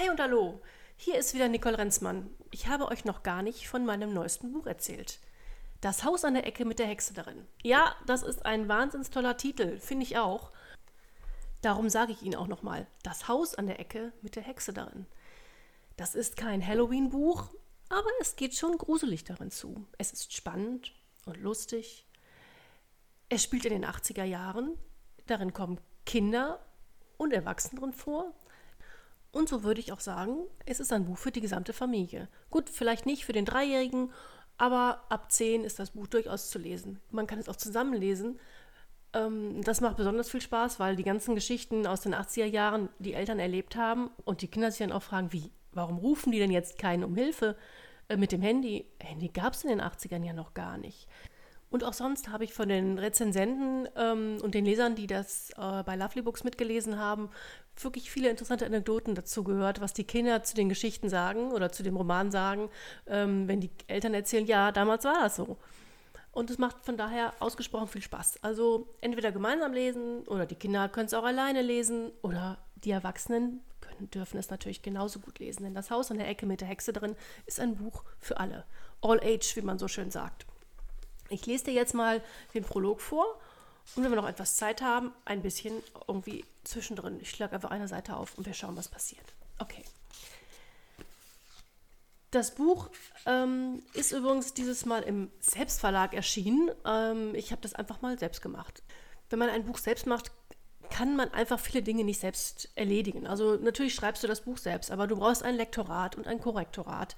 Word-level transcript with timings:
Hi 0.00 0.08
und 0.08 0.18
hallo, 0.18 0.62
hier 0.96 1.18
ist 1.18 1.34
wieder 1.34 1.48
Nicole 1.48 1.76
Renzmann. 1.76 2.30
Ich 2.52 2.68
habe 2.68 2.88
euch 2.88 3.04
noch 3.04 3.22
gar 3.22 3.42
nicht 3.42 3.68
von 3.68 3.84
meinem 3.84 4.14
neuesten 4.14 4.50
Buch 4.50 4.66
erzählt. 4.66 5.18
Das 5.82 6.04
Haus 6.04 6.24
an 6.24 6.32
der 6.32 6.46
Ecke 6.46 6.64
mit 6.64 6.78
der 6.78 6.86
Hexe 6.86 7.12
darin. 7.12 7.46
Ja, 7.62 7.94
das 8.06 8.22
ist 8.22 8.46
ein 8.46 8.66
wahnsinns 8.66 9.10
toller 9.10 9.36
Titel, 9.36 9.78
finde 9.78 10.04
ich 10.04 10.16
auch. 10.16 10.52
Darum 11.60 11.90
sage 11.90 12.12
ich 12.12 12.22
Ihnen 12.22 12.36
auch 12.36 12.46
nochmal, 12.46 12.86
das 13.02 13.28
Haus 13.28 13.54
an 13.54 13.66
der 13.66 13.78
Ecke 13.78 14.14
mit 14.22 14.36
der 14.36 14.42
Hexe 14.42 14.72
darin. 14.72 15.04
Das 15.98 16.14
ist 16.14 16.38
kein 16.38 16.66
Halloween-Buch, 16.66 17.50
aber 17.90 18.08
es 18.22 18.36
geht 18.36 18.54
schon 18.54 18.78
gruselig 18.78 19.24
darin 19.24 19.50
zu. 19.50 19.86
Es 19.98 20.14
ist 20.14 20.32
spannend 20.32 20.94
und 21.26 21.36
lustig. 21.36 22.06
Es 23.28 23.42
spielt 23.42 23.66
in 23.66 23.74
den 23.74 23.84
80er 23.84 24.24
Jahren. 24.24 24.78
Darin 25.26 25.52
kommen 25.52 25.78
Kinder 26.06 26.64
und 27.18 27.34
Erwachsene 27.34 27.78
drin 27.78 27.92
vor. 27.92 28.32
Und 29.32 29.48
so 29.48 29.62
würde 29.62 29.80
ich 29.80 29.92
auch 29.92 30.00
sagen, 30.00 30.38
es 30.66 30.80
ist 30.80 30.92
ein 30.92 31.04
Buch 31.04 31.18
für 31.18 31.30
die 31.30 31.40
gesamte 31.40 31.72
Familie. 31.72 32.28
Gut, 32.50 32.68
vielleicht 32.68 33.06
nicht 33.06 33.24
für 33.24 33.32
den 33.32 33.44
Dreijährigen, 33.44 34.12
aber 34.58 35.04
ab 35.08 35.30
10 35.30 35.64
ist 35.64 35.78
das 35.78 35.92
Buch 35.92 36.06
durchaus 36.06 36.50
zu 36.50 36.58
lesen. 36.58 37.00
Man 37.10 37.26
kann 37.26 37.38
es 37.38 37.48
auch 37.48 37.56
zusammenlesen. 37.56 38.38
Ähm, 39.12 39.62
das 39.62 39.80
macht 39.80 39.96
besonders 39.96 40.30
viel 40.30 40.40
Spaß, 40.40 40.80
weil 40.80 40.96
die 40.96 41.04
ganzen 41.04 41.34
Geschichten 41.34 41.86
aus 41.86 42.00
den 42.00 42.14
80er 42.14 42.44
Jahren 42.44 42.88
die 42.98 43.14
Eltern 43.14 43.38
erlebt 43.38 43.76
haben 43.76 44.10
und 44.24 44.42
die 44.42 44.48
Kinder 44.48 44.70
sich 44.70 44.80
dann 44.80 44.92
auch 44.92 45.02
fragen, 45.02 45.32
wie, 45.32 45.50
warum 45.72 45.98
rufen 45.98 46.32
die 46.32 46.38
denn 46.38 46.50
jetzt 46.50 46.78
keinen 46.78 47.04
um 47.04 47.14
Hilfe 47.14 47.56
äh, 48.08 48.16
mit 48.16 48.32
dem 48.32 48.42
Handy? 48.42 48.86
Handy 49.00 49.28
gab 49.28 49.54
es 49.54 49.62
in 49.62 49.70
den 49.70 49.80
80ern 49.80 50.24
ja 50.24 50.32
noch 50.32 50.54
gar 50.54 50.76
nicht. 50.76 51.08
Und 51.70 51.84
auch 51.84 51.92
sonst 51.92 52.28
habe 52.28 52.42
ich 52.42 52.52
von 52.52 52.68
den 52.68 52.98
Rezensenten 52.98 53.88
ähm, 53.96 54.38
und 54.42 54.54
den 54.54 54.64
Lesern, 54.64 54.96
die 54.96 55.06
das 55.06 55.50
äh, 55.50 55.84
bei 55.84 55.94
Lovely 55.94 56.22
Books 56.22 56.42
mitgelesen 56.42 56.98
haben, 56.98 57.30
wirklich 57.84 58.10
viele 58.10 58.30
interessante 58.30 58.66
Anekdoten 58.66 59.14
dazu 59.14 59.44
gehört, 59.44 59.80
was 59.80 59.92
die 59.92 60.04
Kinder 60.04 60.42
zu 60.42 60.54
den 60.54 60.68
Geschichten 60.68 61.08
sagen 61.08 61.52
oder 61.52 61.72
zu 61.72 61.82
dem 61.82 61.96
Roman 61.96 62.30
sagen, 62.30 62.68
ähm, 63.06 63.48
wenn 63.48 63.60
die 63.60 63.70
Eltern 63.86 64.14
erzählen, 64.14 64.46
ja, 64.46 64.72
damals 64.72 65.04
war 65.04 65.22
das 65.22 65.36
so. 65.36 65.56
Und 66.32 66.50
es 66.50 66.58
macht 66.58 66.84
von 66.84 66.96
daher 66.96 67.34
ausgesprochen 67.40 67.88
viel 67.88 68.02
Spaß. 68.02 68.42
Also 68.42 68.88
entweder 69.00 69.32
gemeinsam 69.32 69.72
lesen 69.72 70.22
oder 70.28 70.46
die 70.46 70.54
Kinder 70.54 70.88
können 70.88 71.06
es 71.06 71.14
auch 71.14 71.24
alleine 71.24 71.62
lesen 71.62 72.12
oder 72.22 72.58
die 72.76 72.92
Erwachsenen 72.92 73.60
können, 73.80 74.10
dürfen 74.10 74.38
es 74.38 74.50
natürlich 74.50 74.82
genauso 74.82 75.18
gut 75.18 75.40
lesen. 75.40 75.64
Denn 75.64 75.74
das 75.74 75.90
Haus 75.90 76.10
an 76.10 76.18
der 76.18 76.28
Ecke 76.28 76.46
mit 76.46 76.60
der 76.60 76.68
Hexe 76.68 76.92
drin 76.92 77.16
ist 77.46 77.58
ein 77.58 77.76
Buch 77.76 78.04
für 78.20 78.38
alle. 78.38 78.64
All 79.00 79.20
Age, 79.20 79.56
wie 79.56 79.62
man 79.62 79.78
so 79.78 79.88
schön 79.88 80.10
sagt. 80.10 80.46
Ich 81.30 81.46
lese 81.46 81.64
dir 81.64 81.74
jetzt 81.74 81.94
mal 81.94 82.22
den 82.54 82.64
Prolog 82.64 83.00
vor 83.00 83.26
und 83.96 84.04
wenn 84.04 84.10
wir 84.10 84.16
noch 84.16 84.28
etwas 84.28 84.56
Zeit 84.56 84.82
haben, 84.82 85.12
ein 85.24 85.42
bisschen 85.42 85.82
irgendwie 86.06 86.44
zwischendrin. 86.70 87.20
Ich 87.20 87.30
schlage 87.30 87.54
einfach 87.54 87.70
eine 87.70 87.88
Seite 87.88 88.16
auf 88.16 88.36
und 88.38 88.46
wir 88.46 88.54
schauen, 88.54 88.76
was 88.76 88.88
passiert. 88.88 89.34
Okay. 89.58 89.84
Das 92.30 92.54
Buch 92.54 92.90
ähm, 93.26 93.82
ist 93.92 94.12
übrigens 94.12 94.54
dieses 94.54 94.86
Mal 94.86 95.02
im 95.02 95.30
Selbstverlag 95.40 96.14
erschienen. 96.14 96.70
Ähm, 96.86 97.34
ich 97.34 97.50
habe 97.50 97.60
das 97.60 97.74
einfach 97.74 98.02
mal 98.02 98.18
selbst 98.18 98.40
gemacht. 98.40 98.82
Wenn 99.28 99.40
man 99.40 99.50
ein 99.50 99.64
Buch 99.64 99.78
selbst 99.78 100.06
macht, 100.06 100.30
kann 100.90 101.16
man 101.16 101.32
einfach 101.32 101.58
viele 101.58 101.82
Dinge 101.82 102.04
nicht 102.04 102.20
selbst 102.20 102.70
erledigen. 102.74 103.26
Also 103.26 103.56
natürlich 103.56 103.94
schreibst 103.94 104.22
du 104.22 104.28
das 104.28 104.42
Buch 104.42 104.58
selbst, 104.58 104.90
aber 104.90 105.06
du 105.06 105.16
brauchst 105.16 105.42
ein 105.42 105.54
Lektorat 105.54 106.16
und 106.16 106.26
ein 106.26 106.40
Korrektorat. 106.40 107.16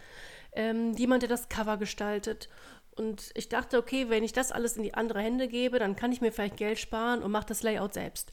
Ähm, 0.52 0.92
jemand, 0.94 1.22
der 1.22 1.28
das 1.28 1.48
Cover 1.48 1.78
gestaltet 1.78 2.48
und 2.94 3.30
ich 3.34 3.48
dachte, 3.48 3.78
okay, 3.78 4.10
wenn 4.10 4.22
ich 4.22 4.32
das 4.32 4.52
alles 4.52 4.76
in 4.76 4.82
die 4.82 4.94
andere 4.94 5.20
Hände 5.20 5.48
gebe, 5.48 5.78
dann 5.78 5.96
kann 5.96 6.12
ich 6.12 6.20
mir 6.20 6.32
vielleicht 6.32 6.58
Geld 6.58 6.78
sparen 6.78 7.22
und 7.22 7.30
mache 7.30 7.46
das 7.46 7.62
Layout 7.62 7.94
selbst. 7.94 8.32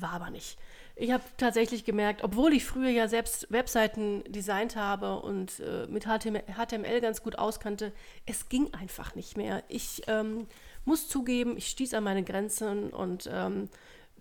War 0.00 0.12
aber 0.12 0.30
nicht. 0.30 0.58
Ich 0.96 1.12
habe 1.12 1.22
tatsächlich 1.36 1.84
gemerkt, 1.84 2.24
obwohl 2.24 2.52
ich 2.52 2.64
früher 2.64 2.90
ja 2.90 3.06
selbst 3.06 3.50
Webseiten 3.50 4.24
designt 4.28 4.74
habe 4.74 5.20
und 5.20 5.60
äh, 5.60 5.86
mit 5.86 6.06
HTML 6.06 7.00
ganz 7.00 7.22
gut 7.22 7.38
auskannte, 7.38 7.92
es 8.26 8.48
ging 8.48 8.74
einfach 8.74 9.14
nicht 9.14 9.36
mehr. 9.36 9.62
Ich 9.68 10.02
ähm, 10.08 10.46
muss 10.84 11.08
zugeben, 11.08 11.56
ich 11.56 11.68
stieß 11.68 11.94
an 11.94 12.02
meine 12.02 12.24
Grenzen 12.24 12.90
und 12.90 13.30
ähm, 13.32 13.68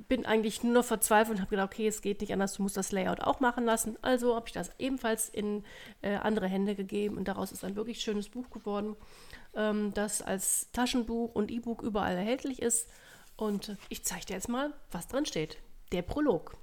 bin 0.08 0.28
eigentlich 0.28 0.64
nur 0.64 0.74
noch 0.74 0.86
verzweifelt 0.86 1.38
und 1.38 1.42
habe 1.42 1.50
gedacht, 1.50 1.74
okay, 1.74 1.88
es 1.88 2.04
geht 2.04 2.22
nicht 2.22 2.32
anders, 2.32 2.54
du 2.54 2.62
musst 2.62 2.78
das 2.78 2.92
Layout 2.92 3.22
auch 3.22 3.40
machen 3.40 3.66
lassen. 3.66 3.98
Also 4.04 4.36
habe 4.36 4.48
ich 4.48 4.54
das 4.54 4.72
ebenfalls 4.78 5.30
in 5.30 5.64
äh, 6.04 6.16
andere 6.18 6.48
Hände 6.48 6.76
gegeben 6.76 7.18
und 7.18 7.28
daraus 7.28 7.52
ist 7.52 7.64
ein 7.64 7.76
wirklich 7.76 8.02
schönes 8.02 8.30
Buch 8.30 8.52
geworden 8.52 8.96
ähm, 9.58 9.94
das 9.94 10.22
als 10.22 10.72
Taschenbuch 10.72 11.34
und 11.34 11.52
E-Book 11.52 11.82
überall 11.82 12.16
erhältlich 12.16 12.62
ist. 12.62 12.90
Und 13.36 13.76
ich 13.90 14.06
zeige 14.06 14.26
dir 14.26 14.34
jetzt 14.34 14.50
mal, 14.50 14.74
was 14.92 15.08
drin 15.08 15.26
steht. 15.26 15.58
Der 15.94 16.02
Prolog. 16.02 16.58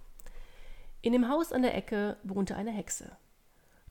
In 1.00 1.14
dem 1.14 1.30
Haus 1.30 1.50
an 1.50 1.62
der 1.62 1.74
Ecke 1.74 2.18
wohnte 2.24 2.56
eine 2.56 2.72
Hexe. 2.72 3.16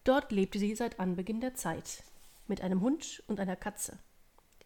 Dort 0.03 0.31
lebte 0.31 0.59
sie 0.59 0.75
seit 0.75 0.99
Anbeginn 0.99 1.41
der 1.41 1.55
Zeit, 1.55 2.03
mit 2.47 2.61
einem 2.61 2.81
Hund 2.81 3.23
und 3.25 3.39
einer 3.39 3.55
Katze. 3.55 3.97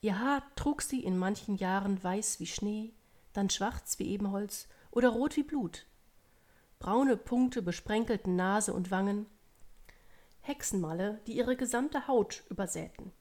Ihr 0.02 0.20
Haar 0.20 0.44
trug 0.58 0.82
sie 0.82 1.06
in 1.06 1.18
manchen 1.18 1.56
Jahren 1.56 2.04
weiß 2.04 2.42
wie 2.42 2.48
Schnee, 2.48 2.92
dann 3.32 3.50
schwarz 3.50 3.98
wie 3.98 4.10
Ebenholz 4.10 4.68
oder 4.92 5.08
rot 5.08 5.38
wie 5.38 5.44
Blut. 5.44 5.86
Braune 6.80 7.16
Punkte 7.16 7.62
besprenkelten 7.62 8.36
Nase 8.36 8.74
und 8.74 8.92
Wangen, 8.92 9.26
Hexenmalle, 10.42 11.22
die 11.28 11.38
ihre 11.38 11.56
gesamte 11.56 12.10
Haut 12.10 12.44
übersäten. 12.50 13.14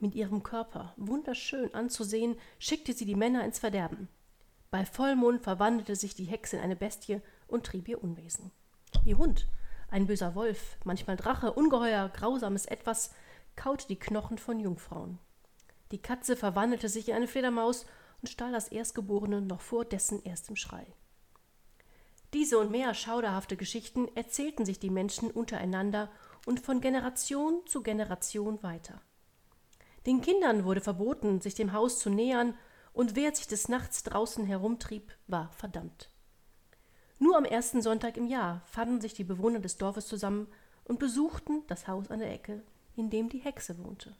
Mit 0.00 0.16
ihrem 0.16 0.42
Körper, 0.42 0.92
wunderschön 0.96 1.72
anzusehen, 1.72 2.36
schickte 2.58 2.94
sie 2.94 3.04
die 3.04 3.14
Männer 3.14 3.44
ins 3.44 3.60
Verderben. 3.60 4.08
Bei 4.74 4.84
Vollmond 4.84 5.40
verwandelte 5.40 5.94
sich 5.94 6.16
die 6.16 6.24
Hexe 6.24 6.56
in 6.56 6.62
eine 6.62 6.74
Bestie 6.74 7.20
und 7.46 7.64
trieb 7.64 7.86
ihr 7.86 8.02
Unwesen. 8.02 8.50
Ihr 9.04 9.18
Hund, 9.18 9.46
ein 9.88 10.08
böser 10.08 10.34
Wolf, 10.34 10.78
manchmal 10.82 11.14
Drache, 11.14 11.52
ungeheuer, 11.52 12.08
grausames 12.08 12.66
Etwas, 12.66 13.14
kaute 13.54 13.86
die 13.86 14.00
Knochen 14.00 14.36
von 14.36 14.58
Jungfrauen. 14.58 15.20
Die 15.92 16.02
Katze 16.02 16.34
verwandelte 16.34 16.88
sich 16.88 17.08
in 17.08 17.14
eine 17.14 17.28
Fledermaus 17.28 17.86
und 18.20 18.26
stahl 18.26 18.50
das 18.50 18.66
Erstgeborene 18.66 19.42
noch 19.42 19.60
vor 19.60 19.84
dessen 19.84 20.24
erstem 20.24 20.56
Schrei. 20.56 20.84
Diese 22.32 22.58
und 22.58 22.72
mehr 22.72 22.94
schauderhafte 22.94 23.56
Geschichten 23.56 24.08
erzählten 24.16 24.64
sich 24.64 24.80
die 24.80 24.90
Menschen 24.90 25.30
untereinander 25.30 26.10
und 26.46 26.58
von 26.58 26.80
Generation 26.80 27.64
zu 27.66 27.84
Generation 27.84 28.60
weiter. 28.64 29.00
Den 30.04 30.20
Kindern 30.20 30.64
wurde 30.64 30.80
verboten, 30.80 31.40
sich 31.40 31.54
dem 31.54 31.72
Haus 31.72 32.00
zu 32.00 32.10
nähern, 32.10 32.58
und 32.94 33.16
wer 33.16 33.34
sich 33.34 33.46
des 33.46 33.68
Nachts 33.68 34.04
draußen 34.04 34.46
herumtrieb, 34.46 35.12
war 35.26 35.50
verdammt. 35.52 36.08
Nur 37.18 37.36
am 37.36 37.44
ersten 37.44 37.82
Sonntag 37.82 38.16
im 38.16 38.26
Jahr 38.26 38.62
fanden 38.66 39.00
sich 39.00 39.12
die 39.12 39.24
Bewohner 39.24 39.60
des 39.60 39.76
Dorfes 39.76 40.06
zusammen 40.06 40.48
und 40.84 40.98
besuchten 40.98 41.62
das 41.66 41.86
Haus 41.86 42.10
an 42.10 42.20
der 42.20 42.32
Ecke, 42.32 42.62
in 42.96 43.10
dem 43.10 43.28
die 43.28 43.38
Hexe 43.38 43.78
wohnte. 43.84 44.16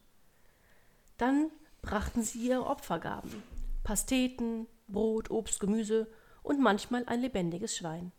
Dann 1.17 1.49
brachten 1.81 2.21
sie 2.21 2.39
ihre 2.39 2.65
Opfergaben 2.65 3.43
Pasteten, 3.83 4.67
Brot, 4.87 5.29
Obst, 5.29 5.59
Gemüse 5.59 6.07
und 6.43 6.59
manchmal 6.59 7.05
ein 7.05 7.21
lebendiges 7.21 7.77
Schwein. 7.77 8.11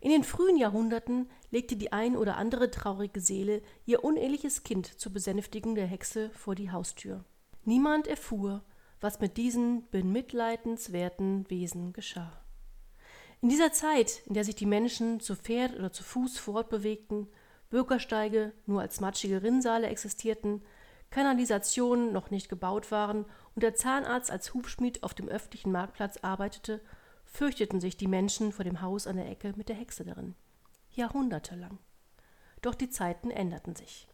In 0.00 0.10
den 0.10 0.24
frühen 0.24 0.56
Jahrhunderten 0.56 1.28
legte 1.50 1.76
die 1.76 1.92
ein 1.92 2.16
oder 2.16 2.36
andere 2.36 2.70
traurige 2.70 3.20
Seele 3.20 3.62
ihr 3.84 4.04
uneheliches 4.04 4.62
Kind 4.62 4.86
zur 4.86 5.12
Besänftigung 5.12 5.74
der 5.74 5.86
Hexe 5.86 6.30
vor 6.30 6.54
die 6.54 6.70
Haustür. 6.70 7.24
Niemand 7.64 8.06
erfuhr, 8.06 8.62
was 9.00 9.20
mit 9.20 9.36
diesen 9.36 9.88
bemitleidenswerten 9.90 11.48
Wesen 11.50 11.92
geschah. 11.92 12.32
In 13.42 13.48
dieser 13.48 13.72
Zeit, 13.72 14.22
in 14.26 14.34
der 14.34 14.44
sich 14.44 14.54
die 14.54 14.66
Menschen 14.66 15.20
zu 15.20 15.36
Pferd 15.36 15.76
oder 15.76 15.92
zu 15.92 16.02
Fuß 16.02 16.38
fortbewegten, 16.38 17.28
Bürgersteige 17.68 18.52
nur 18.64 18.80
als 18.80 19.00
matschige 19.00 19.42
Rinnsale 19.42 19.88
existierten, 19.88 20.62
Kanalisationen 21.10 22.12
noch 22.12 22.30
nicht 22.30 22.48
gebaut 22.48 22.90
waren 22.90 23.24
und 23.54 23.62
der 23.62 23.74
Zahnarzt 23.74 24.30
als 24.30 24.54
Hufschmied 24.54 25.02
auf 25.02 25.14
dem 25.14 25.28
öffentlichen 25.28 25.72
Marktplatz 25.72 26.18
arbeitete 26.18 26.80
fürchteten 27.24 27.80
sich 27.80 27.96
die 27.96 28.06
Menschen 28.06 28.52
vor 28.52 28.64
dem 28.64 28.80
Haus 28.80 29.06
an 29.06 29.16
der 29.16 29.28
Ecke 29.28 29.52
mit 29.56 29.68
der 29.68 29.76
Hexe 29.76 30.04
darin. 30.04 30.34
Jahrhundertelang. 30.92 31.78
Doch 32.62 32.74
die 32.74 32.88
Zeiten 32.88 33.30
änderten 33.30 33.76
sich. 33.76 34.08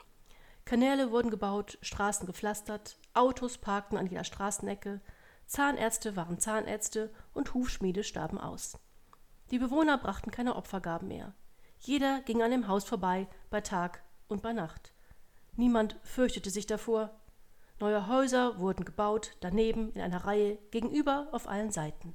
Kanäle 0.64 1.11
wurden 1.11 1.31
gebaut, 1.31 1.79
Straßen 1.82 2.26
gepflastert, 2.26 2.97
Autos 3.14 3.59
parkten 3.59 3.99
an 3.99 4.06
jeder 4.06 4.25
Straßenecke, 4.25 5.00
Zahnärzte 5.47 6.17
waren 6.17 6.38
Zahnärzte 6.38 7.12
und 7.35 7.53
Hufschmiede 7.53 8.05
starben 8.05 8.38
aus. 8.38 8.79
Die 9.50 9.59
Bewohner 9.59 9.99
brachten 9.99 10.31
keine 10.31 10.56
Opfergaben 10.56 11.09
mehr. 11.09 11.35
Jeder 11.81 12.23
ging 12.23 12.43
an 12.43 12.50
dem 12.50 12.69
Haus 12.69 12.85
vorbei, 12.85 13.29
bei 13.50 13.61
Tag 13.61 14.03
und 14.29 14.41
bei 14.41 14.53
Nacht. 14.53 14.94
Niemand 15.56 15.97
fürchtete 16.05 16.49
sich 16.49 16.67
davor. 16.67 17.11
Neue 17.81 18.06
Häuser 18.06 18.58
wurden 18.58 18.85
gebaut, 18.85 19.37
daneben 19.41 19.93
in 19.93 20.00
einer 20.00 20.25
Reihe, 20.25 20.56
gegenüber 20.70 21.29
auf 21.32 21.49
allen 21.49 21.73
Seiten. 21.73 22.15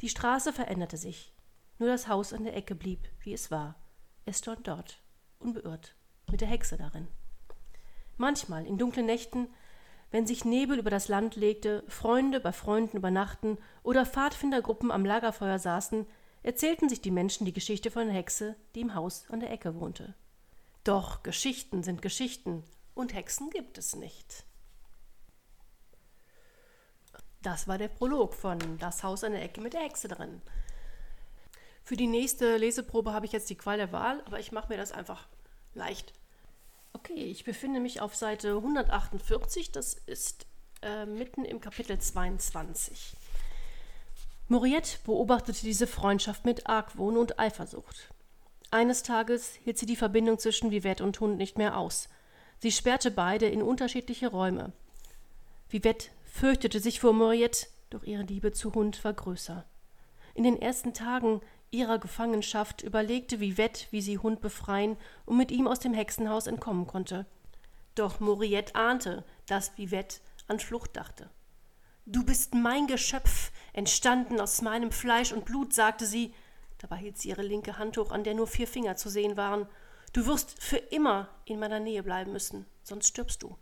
Die 0.00 0.08
Straße 0.08 0.52
veränderte 0.52 0.96
sich. 0.96 1.32
Nur 1.78 1.88
das 1.88 2.08
Haus 2.08 2.32
an 2.32 2.44
der 2.44 2.56
Ecke 2.56 2.74
blieb, 2.74 3.08
wie 3.20 3.34
es 3.34 3.50
war. 3.50 3.76
Es 4.24 4.38
stand 4.38 4.66
dort, 4.66 5.02
unbeirrt, 5.38 5.94
mit 6.30 6.40
der 6.40 6.48
Hexe 6.48 6.76
darin. 6.76 7.06
Manchmal, 8.16 8.66
in 8.66 8.78
dunklen 8.78 9.06
Nächten, 9.06 9.48
wenn 10.10 10.26
sich 10.26 10.44
Nebel 10.44 10.78
über 10.78 10.90
das 10.90 11.08
Land 11.08 11.36
legte, 11.36 11.84
Freunde 11.88 12.40
bei 12.40 12.52
Freunden 12.52 12.96
übernachten 12.96 13.58
oder 13.82 14.06
Pfadfindergruppen 14.06 14.90
am 14.90 15.04
Lagerfeuer 15.04 15.58
saßen, 15.58 16.06
erzählten 16.42 16.88
sich 16.88 17.00
die 17.00 17.10
Menschen 17.10 17.44
die 17.44 17.52
Geschichte 17.52 17.90
von 17.90 18.06
der 18.06 18.14
Hexe, 18.14 18.56
die 18.74 18.80
im 18.80 18.94
Haus 18.94 19.24
an 19.30 19.40
der 19.40 19.50
Ecke 19.50 19.78
wohnte. 19.78 20.14
Doch 20.84 21.22
Geschichten 21.24 21.82
sind 21.82 22.02
Geschichten 22.02 22.62
und 22.94 23.12
Hexen 23.14 23.50
gibt 23.50 23.76
es 23.78 23.96
nicht. 23.96 24.44
Das 27.42 27.68
war 27.68 27.78
der 27.78 27.88
Prolog 27.88 28.34
von 28.34 28.58
Das 28.78 29.02
Haus 29.02 29.24
an 29.24 29.32
der 29.32 29.42
Ecke 29.42 29.60
mit 29.60 29.72
der 29.72 29.82
Hexe 29.82 30.08
drin. 30.08 30.40
Für 31.82 31.96
die 31.96 32.06
nächste 32.06 32.56
Leseprobe 32.56 33.12
habe 33.12 33.26
ich 33.26 33.32
jetzt 33.32 33.50
die 33.50 33.56
Qual 33.56 33.76
der 33.76 33.92
Wahl, 33.92 34.22
aber 34.26 34.40
ich 34.40 34.50
mache 34.50 34.68
mir 34.68 34.76
das 34.76 34.92
einfach 34.92 35.28
leicht. 35.74 36.12
Okay, 36.96 37.24
ich 37.24 37.44
befinde 37.44 37.78
mich 37.78 38.00
auf 38.00 38.14
Seite 38.14 38.54
148, 38.56 39.70
das 39.70 39.98
ist 40.06 40.46
äh, 40.80 41.04
mitten 41.04 41.44
im 41.44 41.60
Kapitel 41.60 41.98
22. 41.98 43.12
Moriette 44.48 44.96
beobachtete 45.04 45.60
diese 45.60 45.86
Freundschaft 45.86 46.46
mit 46.46 46.66
Argwohn 46.66 47.18
und 47.18 47.38
Eifersucht. 47.38 48.08
Eines 48.70 49.02
Tages 49.02 49.52
hielt 49.62 49.76
sie 49.76 49.84
die 49.84 49.94
Verbindung 49.94 50.38
zwischen 50.38 50.70
Vivette 50.70 51.04
und 51.04 51.20
Hund 51.20 51.36
nicht 51.36 51.58
mehr 51.58 51.76
aus. 51.76 52.08
Sie 52.60 52.72
sperrte 52.72 53.10
beide 53.10 53.44
in 53.44 53.60
unterschiedliche 53.60 54.28
Räume. 54.28 54.72
Vivette 55.68 56.08
fürchtete 56.24 56.80
sich 56.80 56.98
vor 56.98 57.12
Moriette, 57.12 57.66
doch 57.90 58.04
ihre 58.04 58.22
Liebe 58.22 58.52
zu 58.52 58.72
Hund 58.72 59.04
war 59.04 59.12
größer. 59.12 59.66
In 60.32 60.44
den 60.44 60.62
ersten 60.62 60.94
Tagen 60.94 61.42
ihrer 61.70 61.98
Gefangenschaft 61.98 62.82
überlegte 62.82 63.40
Vivette, 63.40 63.86
wie 63.90 64.00
sie 64.00 64.18
Hund 64.18 64.40
befreien 64.40 64.96
und 65.24 65.36
mit 65.36 65.50
ihm 65.50 65.66
aus 65.66 65.80
dem 65.80 65.94
Hexenhaus 65.94 66.46
entkommen 66.46 66.86
konnte. 66.86 67.26
Doch 67.94 68.20
Moriette 68.20 68.74
ahnte, 68.74 69.24
dass 69.46 69.76
Vivette 69.76 70.20
an 70.48 70.60
Flucht 70.60 70.96
dachte. 70.96 71.30
Du 72.04 72.24
bist 72.24 72.54
mein 72.54 72.86
Geschöpf, 72.86 73.50
entstanden 73.72 74.40
aus 74.40 74.62
meinem 74.62 74.92
Fleisch 74.92 75.32
und 75.32 75.44
Blut, 75.44 75.74
sagte 75.74 76.06
sie. 76.06 76.32
Dabei 76.78 76.96
hielt 76.96 77.18
sie 77.18 77.30
ihre 77.30 77.42
linke 77.42 77.78
Hand 77.78 77.96
hoch, 77.96 78.12
an 78.12 78.22
der 78.22 78.34
nur 78.34 78.46
vier 78.46 78.68
Finger 78.68 78.96
zu 78.96 79.08
sehen 79.08 79.36
waren. 79.36 79.66
Du 80.12 80.26
wirst 80.26 80.62
für 80.62 80.76
immer 80.76 81.28
in 81.46 81.58
meiner 81.58 81.80
Nähe 81.80 82.02
bleiben 82.02 82.32
müssen, 82.32 82.66
sonst 82.82 83.08
stirbst 83.08 83.42
du. 83.42 83.56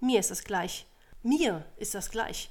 Mir 0.00 0.20
ist 0.20 0.30
es 0.30 0.42
gleich. 0.42 0.86
Mir 1.22 1.64
ist 1.76 1.94
das 1.94 2.10
gleich. 2.10 2.50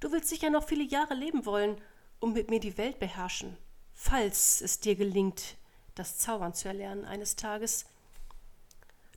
Du 0.00 0.10
willst 0.10 0.28
sicher 0.28 0.48
noch 0.48 0.64
viele 0.64 0.84
Jahre 0.84 1.14
leben 1.14 1.44
wollen 1.44 1.76
und 2.18 2.32
mit 2.32 2.50
mir 2.50 2.60
die 2.60 2.78
Welt 2.78 2.98
beherrschen 2.98 3.56
falls 3.94 4.60
es 4.60 4.80
dir 4.80 4.96
gelingt, 4.96 5.56
das 5.94 6.18
Zaubern 6.18 6.54
zu 6.54 6.68
erlernen 6.68 7.04
eines 7.04 7.36
Tages. 7.36 7.86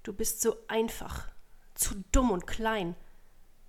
Du 0.03 0.13
bist 0.13 0.41
so 0.41 0.55
einfach, 0.67 1.27
zu 1.73 2.03
dumm 2.11 2.31
und 2.31 2.47
klein. 2.47 2.95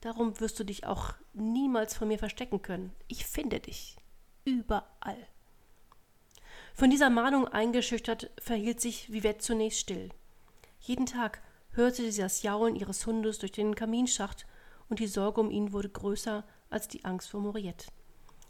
Darum 0.01 0.39
wirst 0.41 0.59
du 0.61 0.65
dich 0.65 0.87
auch 0.87 1.15
niemals 1.33 1.95
von 1.95 2.09
mir 2.09 2.19
verstecken 2.19 2.63
können. 2.63 2.93
Ich 3.09 3.27
finde 3.27 3.61
dich 3.61 3.97
überall. 4.45 5.27
Von 6.75 6.91
dieser 6.91 7.11
Mahnung 7.11 7.49
eingeschüchtert 7.49 8.31
verhielt 8.39 8.81
sich 8.81 9.11
Vivette 9.11 9.39
zunächst 9.39 9.81
still. 9.81 10.11
Jeden 10.81 11.07
Tag 11.07 11.43
hörte 11.73 12.11
sie 12.11 12.21
das 12.21 12.43
Jaulen 12.43 12.77
ihres 12.77 13.07
Hundes 13.07 13.39
durch 13.39 13.53
den 13.53 13.75
Kaminschacht 13.75 14.47
und 14.89 15.01
die 15.01 15.07
Sorge 15.07 15.41
um 15.41 15.51
ihn 15.51 15.73
wurde 15.73 15.89
größer 15.89 16.45
als 16.71 16.89
die 16.89 17.05
Angst 17.05 17.31
vor 17.31 17.41
Moriette. 17.41 17.87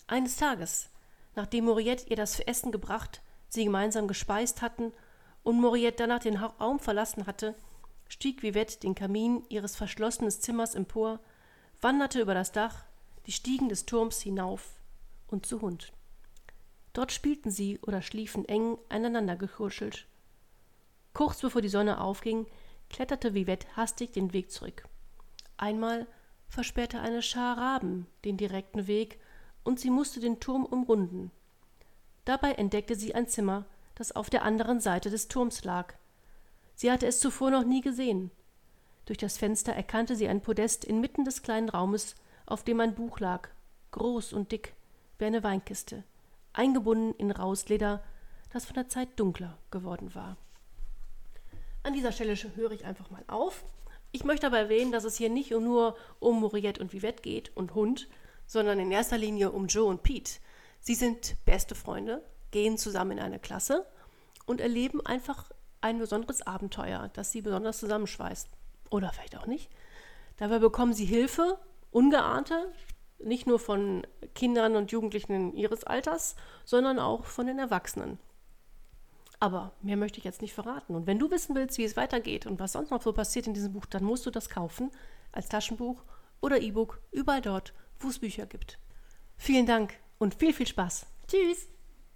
Eines 0.06 0.36
Tages, 0.36 0.88
Nachdem 1.36 1.66
Moriette 1.66 2.08
ihr 2.08 2.16
das 2.16 2.40
Essen 2.40 2.72
gebracht, 2.72 3.22
sie 3.48 3.64
gemeinsam 3.64 4.08
gespeist 4.08 4.62
hatten 4.62 4.92
und 5.42 5.60
Moriette 5.60 5.98
danach 5.98 6.20
den 6.20 6.36
Raum 6.36 6.80
verlassen 6.80 7.26
hatte, 7.26 7.54
stieg 8.08 8.42
Vivette 8.42 8.80
den 8.80 8.94
Kamin 8.94 9.44
ihres 9.48 9.76
verschlossenen 9.76 10.30
Zimmers 10.30 10.74
empor, 10.74 11.20
wanderte 11.80 12.20
über 12.20 12.34
das 12.34 12.52
Dach, 12.52 12.84
die 13.26 13.32
Stiegen 13.32 13.68
des 13.68 13.84
Turms 13.86 14.20
hinauf 14.20 14.80
und 15.28 15.46
zu 15.46 15.60
Hund. 15.60 15.92
Dort 16.94 17.12
spielten 17.12 17.50
sie 17.50 17.78
oder 17.80 18.00
schliefen 18.00 18.46
eng 18.46 18.78
aneinander 18.88 19.36
gekuschelt. 19.36 20.06
Kurz 21.12 21.40
bevor 21.40 21.60
die 21.60 21.68
Sonne 21.68 22.00
aufging, 22.00 22.46
kletterte 22.88 23.34
Vivette 23.34 23.66
hastig 23.76 24.12
den 24.12 24.32
Weg 24.32 24.50
zurück. 24.50 24.88
Einmal 25.58 26.06
versperrte 26.48 27.00
eine 27.00 27.20
Schar 27.20 27.58
Raben 27.58 28.06
den 28.24 28.38
direkten 28.38 28.86
Weg 28.86 29.18
und 29.66 29.80
sie 29.80 29.90
musste 29.90 30.20
den 30.20 30.38
Turm 30.38 30.64
umrunden. 30.64 31.32
Dabei 32.24 32.52
entdeckte 32.52 32.94
sie 32.94 33.14
ein 33.14 33.26
Zimmer, 33.26 33.64
das 33.96 34.14
auf 34.14 34.30
der 34.30 34.44
anderen 34.44 34.80
Seite 34.80 35.10
des 35.10 35.28
Turms 35.28 35.64
lag. 35.64 35.94
Sie 36.74 36.90
hatte 36.90 37.06
es 37.06 37.20
zuvor 37.20 37.50
noch 37.50 37.64
nie 37.64 37.80
gesehen. 37.80 38.30
Durch 39.06 39.18
das 39.18 39.38
Fenster 39.38 39.72
erkannte 39.72 40.14
sie 40.14 40.28
ein 40.28 40.40
Podest 40.40 40.84
inmitten 40.84 41.24
des 41.24 41.42
kleinen 41.42 41.68
Raumes, 41.68 42.14
auf 42.46 42.62
dem 42.62 42.80
ein 42.80 42.94
Buch 42.94 43.18
lag, 43.18 43.48
groß 43.90 44.32
und 44.32 44.52
dick, 44.52 44.74
wie 45.18 45.24
eine 45.24 45.42
Weinkiste, 45.42 46.04
eingebunden 46.52 47.14
in 47.18 47.30
raues 47.30 47.68
Leder, 47.68 48.02
das 48.52 48.66
von 48.66 48.74
der 48.74 48.88
Zeit 48.88 49.08
dunkler 49.18 49.58
geworden 49.70 50.14
war. 50.14 50.36
An 51.82 51.92
dieser 51.92 52.12
Stelle 52.12 52.36
höre 52.54 52.72
ich 52.72 52.84
einfach 52.84 53.10
mal 53.10 53.24
auf. 53.26 53.64
Ich 54.12 54.24
möchte 54.24 54.46
aber 54.46 54.58
erwähnen, 54.58 54.92
dass 54.92 55.04
es 55.04 55.16
hier 55.16 55.30
nicht 55.30 55.50
nur 55.50 55.96
um 56.20 56.40
Moriette 56.40 56.80
und 56.80 56.92
Vivette 56.92 57.22
geht 57.22 57.56
und 57.56 57.74
Hund, 57.74 58.08
sondern 58.46 58.78
in 58.78 58.90
erster 58.90 59.18
Linie 59.18 59.50
um 59.50 59.66
Joe 59.66 59.86
und 59.86 60.02
Pete. 60.02 60.40
Sie 60.80 60.94
sind 60.94 61.36
beste 61.44 61.74
Freunde, 61.74 62.22
gehen 62.50 62.78
zusammen 62.78 63.12
in 63.12 63.20
eine 63.20 63.38
Klasse 63.38 63.86
und 64.46 64.60
erleben 64.60 65.04
einfach 65.04 65.50
ein 65.80 65.98
besonderes 65.98 66.46
Abenteuer, 66.46 67.10
das 67.12 67.32
sie 67.32 67.42
besonders 67.42 67.78
zusammenschweißt. 67.78 68.48
Oder 68.90 69.12
vielleicht 69.12 69.36
auch 69.36 69.46
nicht. 69.46 69.70
Dabei 70.36 70.58
bekommen 70.58 70.92
sie 70.92 71.04
Hilfe, 71.04 71.58
ungeahnte, 71.90 72.72
nicht 73.18 73.46
nur 73.46 73.58
von 73.58 74.06
Kindern 74.34 74.76
und 74.76 74.92
Jugendlichen 74.92 75.54
ihres 75.54 75.84
Alters, 75.84 76.36
sondern 76.64 76.98
auch 76.98 77.24
von 77.24 77.46
den 77.46 77.58
Erwachsenen. 77.58 78.18
Aber 79.38 79.72
mehr 79.82 79.96
möchte 79.96 80.18
ich 80.18 80.24
jetzt 80.24 80.42
nicht 80.42 80.54
verraten. 80.54 80.94
Und 80.94 81.06
wenn 81.06 81.18
du 81.18 81.30
wissen 81.30 81.54
willst, 81.54 81.78
wie 81.78 81.84
es 81.84 81.96
weitergeht 81.96 82.46
und 82.46 82.58
was 82.58 82.72
sonst 82.72 82.90
noch 82.90 83.02
so 83.02 83.12
passiert 83.12 83.46
in 83.46 83.54
diesem 83.54 83.72
Buch, 83.72 83.86
dann 83.86 84.04
musst 84.04 84.24
du 84.24 84.30
das 84.30 84.48
kaufen 84.48 84.90
als 85.32 85.48
Taschenbuch 85.48 86.02
oder 86.40 86.60
E-Book, 86.60 87.00
überall 87.12 87.40
dort, 87.40 87.74
wo 87.98 88.08
es 88.08 88.18
Bücher 88.18 88.46
gibt. 88.46 88.78
Vielen 89.36 89.66
Dank 89.66 89.94
und 90.18 90.34
viel, 90.34 90.52
viel 90.52 90.66
Spaß. 90.66 91.06
Tschüss! 91.28 91.68